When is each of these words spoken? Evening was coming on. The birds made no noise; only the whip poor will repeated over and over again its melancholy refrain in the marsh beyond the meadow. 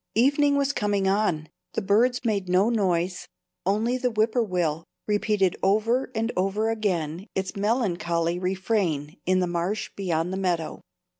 Evening 0.15 0.55
was 0.57 0.73
coming 0.73 1.07
on. 1.07 1.47
The 1.75 1.81
birds 1.83 2.21
made 2.25 2.49
no 2.49 2.71
noise; 2.71 3.27
only 3.67 3.99
the 3.99 4.09
whip 4.09 4.33
poor 4.33 4.41
will 4.41 4.83
repeated 5.07 5.55
over 5.61 6.09
and 6.15 6.31
over 6.35 6.71
again 6.71 7.27
its 7.35 7.55
melancholy 7.55 8.39
refrain 8.39 9.17
in 9.27 9.41
the 9.41 9.45
marsh 9.45 9.91
beyond 9.95 10.33
the 10.33 10.37
meadow. 10.37 10.81